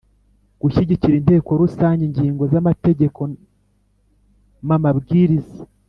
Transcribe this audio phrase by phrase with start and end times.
[0.61, 3.19] Gushyikiriza Inteko Rusange ingingo z amategeko
[4.67, 5.59] m amabwiriza